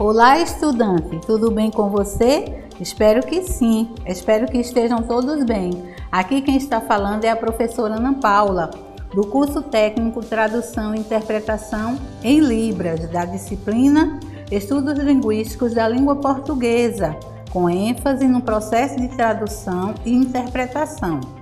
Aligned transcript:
Olá, 0.00 0.38
estudante, 0.38 1.18
tudo 1.26 1.50
bem 1.50 1.72
com 1.72 1.90
você? 1.90 2.62
Espero 2.78 3.20
que 3.26 3.42
sim, 3.42 3.92
espero 4.06 4.46
que 4.46 4.58
estejam 4.58 5.02
todos 5.02 5.42
bem. 5.42 5.72
Aqui 6.12 6.40
quem 6.40 6.56
está 6.56 6.80
falando 6.80 7.24
é 7.24 7.30
a 7.30 7.34
professora 7.34 7.96
Ana 7.96 8.14
Paula, 8.14 8.70
do 9.12 9.26
curso 9.26 9.60
técnico 9.60 10.24
Tradução 10.24 10.94
e 10.94 11.00
Interpretação 11.00 11.98
em 12.22 12.38
Libras, 12.38 13.08
da 13.08 13.24
disciplina 13.24 14.20
Estudos 14.52 15.00
Linguísticos 15.00 15.74
da 15.74 15.88
Língua 15.88 16.14
Portuguesa, 16.14 17.16
com 17.50 17.68
ênfase 17.68 18.28
no 18.28 18.40
processo 18.40 19.00
de 19.00 19.08
tradução 19.08 19.96
e 20.04 20.14
interpretação. 20.14 21.37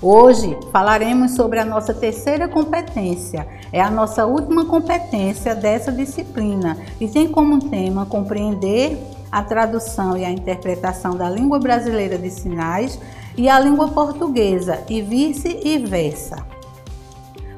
Hoje 0.00 0.56
falaremos 0.70 1.34
sobre 1.34 1.58
a 1.58 1.64
nossa 1.64 1.92
terceira 1.92 2.46
competência. 2.46 3.44
É 3.72 3.80
a 3.80 3.90
nossa 3.90 4.24
última 4.26 4.64
competência 4.64 5.56
dessa 5.56 5.90
disciplina 5.90 6.76
e 7.00 7.08
tem 7.08 7.26
como 7.26 7.68
tema 7.68 8.06
compreender 8.06 8.96
a 9.30 9.42
tradução 9.42 10.16
e 10.16 10.24
a 10.24 10.30
interpretação 10.30 11.16
da 11.16 11.28
língua 11.28 11.58
brasileira 11.58 12.16
de 12.16 12.30
sinais 12.30 12.96
e 13.36 13.48
a 13.48 13.58
língua 13.58 13.88
portuguesa 13.88 14.84
e 14.88 15.02
vice-versa. 15.02 16.46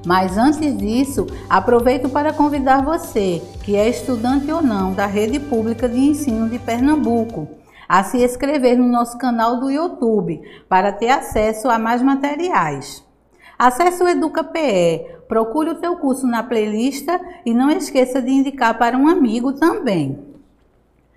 Mas 0.07 0.39
antes 0.39 0.79
disso, 0.79 1.27
aproveito 1.49 2.09
para 2.09 2.33
convidar 2.33 2.83
você, 2.83 3.43
que 3.63 3.77
é 3.77 3.87
estudante 3.87 4.51
ou 4.51 4.63
não 4.63 4.95
da 4.95 5.05
Rede 5.05 5.39
Pública 5.39 5.87
de 5.87 5.99
Ensino 5.99 6.49
de 6.49 6.59
Pernambuco, 6.59 7.60
a 7.91 8.05
se 8.05 8.23
inscrever 8.23 8.79
no 8.79 8.87
nosso 8.87 9.19
canal 9.19 9.59
do 9.59 9.69
YouTube 9.69 10.41
para 10.69 10.93
ter 10.93 11.09
acesso 11.09 11.69
a 11.69 11.77
mais 11.77 12.01
materiais. 12.01 13.05
Acesse 13.59 14.01
o 14.01 14.07
EducaPE, 14.07 15.25
procure 15.27 15.71
o 15.71 15.81
teu 15.81 15.97
curso 15.97 16.25
na 16.25 16.41
playlist 16.41 17.09
e 17.45 17.53
não 17.53 17.69
esqueça 17.69 18.23
de 18.23 18.31
indicar 18.31 18.79
para 18.79 18.97
um 18.97 19.09
amigo 19.09 19.55
também. 19.55 20.25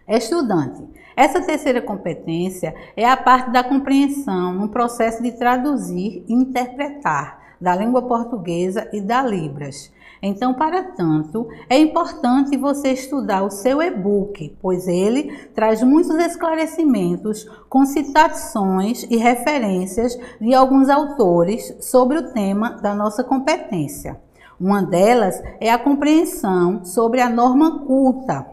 Estudante, 0.07 0.83
essa 1.15 1.43
terceira 1.43 1.79
competência 1.79 2.73
é 2.97 3.07
a 3.07 3.15
parte 3.15 3.51
da 3.51 3.63
compreensão 3.63 4.51
no 4.55 4.67
processo 4.67 5.21
de 5.21 5.31
traduzir 5.33 6.25
e 6.27 6.33
interpretar 6.33 7.42
da 7.63 7.73
língua 7.73 8.01
portuguesa 8.01 8.89
e 8.91 8.99
da 8.99 9.23
Libras. 9.23 9.89
Então, 10.21 10.53
para 10.53 10.83
tanto, 10.83 11.47
é 11.69 11.77
importante 11.77 12.57
você 12.57 12.89
estudar 12.89 13.43
o 13.43 13.49
seu 13.49 13.81
e-book, 13.81 14.57
pois 14.61 14.85
ele 14.87 15.33
traz 15.55 15.81
muitos 15.81 16.15
esclarecimentos 16.15 17.49
com 17.69 17.85
citações 17.85 19.03
e 19.09 19.15
referências 19.15 20.17
de 20.39 20.53
alguns 20.53 20.89
autores 20.89 21.73
sobre 21.79 22.17
o 22.17 22.33
tema 22.33 22.71
da 22.81 22.93
nossa 22.93 23.23
competência. 23.23 24.19
Uma 24.59 24.81
delas 24.81 25.41
é 25.59 25.71
a 25.71 25.79
compreensão 25.79 26.83
sobre 26.83 27.21
a 27.21 27.29
norma 27.29 27.85
culta, 27.85 28.45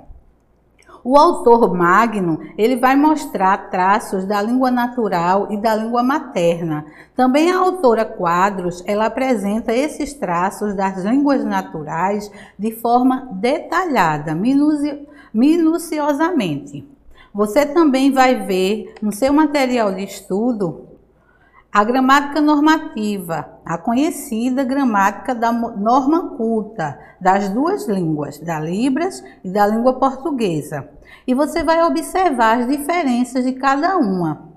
o 1.03 1.17
autor 1.17 1.73
Magno, 1.75 2.41
ele 2.59 2.77
vai 2.77 2.95
mostrar 2.95 3.71
traços 3.71 4.25
da 4.27 4.41
língua 4.43 4.71
natural 4.71 5.49
e 5.51 5.57
da 5.57 5.75
língua 5.75 6.03
materna. 6.03 6.85
Também 7.17 7.51
a 7.51 7.59
autora 7.59 8.05
Quadros, 8.05 8.83
ela 8.87 9.07
apresenta 9.07 9.73
esses 9.73 10.13
traços 10.15 10.75
das 10.75 11.03
línguas 11.05 11.45
naturais 11.45 12.31
de 12.59 12.73
forma 12.73 13.29
detalhada, 13.33 14.35
minuci 14.35 15.07
minuciosamente. 15.33 16.87
Você 17.33 17.65
também 17.65 18.11
vai 18.11 18.45
ver 18.47 18.95
no 19.01 19.13
seu 19.13 19.33
material 19.33 19.95
de 19.95 20.03
estudo 20.03 20.90
a 21.73 21.85
gramática 21.85 22.41
normativa, 22.41 23.61
a 23.65 23.79
conhecida 23.79 24.65
gramática 24.65 25.35
da 25.35 25.53
norma 25.53 26.31
culta 26.31 26.99
das 27.21 27.49
duas 27.49 27.87
línguas, 27.87 28.39
da 28.39 28.59
Libras 28.59 29.23
e 29.45 29.51
da 29.51 29.67
língua 29.67 29.95
portuguesa. 29.95 30.89
E 31.27 31.33
você 31.33 31.63
vai 31.63 31.83
observar 31.85 32.59
as 32.59 32.69
diferenças 32.69 33.45
de 33.45 33.53
cada 33.53 33.97
uma, 33.97 34.49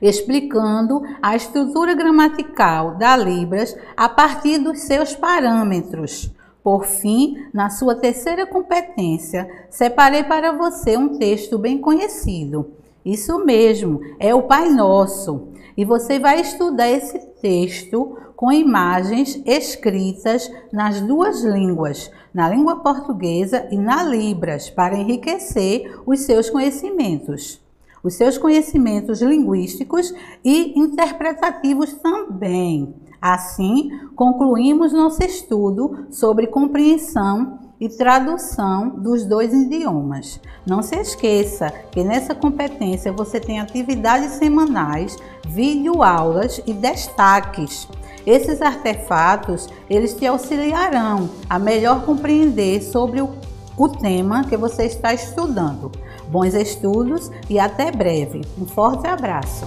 explicando 0.00 1.02
a 1.20 1.36
estrutura 1.36 1.94
gramatical 1.94 2.96
da 2.96 3.14
Libras 3.16 3.76
a 3.94 4.08
partir 4.08 4.58
dos 4.58 4.80
seus 4.80 5.14
parâmetros. 5.14 6.32
Por 6.62 6.86
fim, 6.86 7.46
na 7.52 7.68
sua 7.68 7.94
terceira 7.94 8.46
competência, 8.46 9.66
separei 9.68 10.24
para 10.24 10.52
você 10.52 10.96
um 10.96 11.18
texto 11.18 11.58
bem 11.58 11.76
conhecido. 11.76 12.72
Isso 13.04 13.44
mesmo, 13.44 14.00
é 14.18 14.34
o 14.34 14.44
Pai 14.44 14.70
Nosso 14.70 15.48
e 15.76 15.84
você 15.84 16.18
vai 16.18 16.40
estudar 16.40 16.88
esse 16.88 17.18
texto 17.42 18.16
com 18.36 18.50
imagens 18.50 19.40
escritas 19.44 20.50
nas 20.72 21.00
duas 21.00 21.42
línguas, 21.42 22.10
na 22.32 22.48
língua 22.48 22.76
portuguesa 22.76 23.68
e 23.70 23.76
na 23.76 24.02
Libras, 24.02 24.70
para 24.70 24.96
enriquecer 24.96 26.00
os 26.06 26.20
seus 26.20 26.48
conhecimentos. 26.48 27.60
Os 28.02 28.14
seus 28.14 28.36
conhecimentos 28.36 29.22
linguísticos 29.22 30.14
e 30.44 30.78
interpretativos 30.78 31.92
também. 31.94 32.94
Assim, 33.20 33.90
concluímos 34.14 34.92
nosso 34.92 35.24
estudo 35.24 36.06
sobre 36.10 36.46
compreensão 36.46 37.58
e 37.80 37.88
tradução 37.88 38.88
dos 38.88 39.24
dois 39.24 39.52
idiomas. 39.52 40.40
Não 40.66 40.82
se 40.82 40.96
esqueça 40.96 41.70
que 41.90 42.02
nessa 42.02 42.34
competência 42.34 43.12
você 43.12 43.40
tem 43.40 43.60
atividades 43.60 44.32
semanais, 44.32 45.16
videoaulas 45.46 46.60
e 46.66 46.72
destaques. 46.72 47.88
Esses 48.26 48.62
artefatos, 48.62 49.68
eles 49.88 50.14
te 50.14 50.26
auxiliarão 50.26 51.28
a 51.48 51.58
melhor 51.58 52.04
compreender 52.04 52.82
sobre 52.82 53.20
o, 53.20 53.30
o 53.76 53.88
tema 53.88 54.44
que 54.44 54.56
você 54.56 54.84
está 54.84 55.12
estudando. 55.12 55.92
Bons 56.28 56.54
estudos 56.54 57.30
e 57.50 57.58
até 57.58 57.90
breve. 57.90 58.40
Um 58.58 58.66
forte 58.66 59.06
abraço. 59.06 59.66